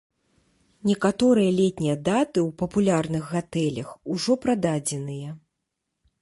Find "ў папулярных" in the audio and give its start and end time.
2.47-3.29